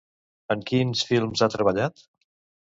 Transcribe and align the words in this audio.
En 0.55 0.63
quins 0.71 1.03
films 1.09 1.45
ha 1.45 1.49
treballat? 1.57 2.05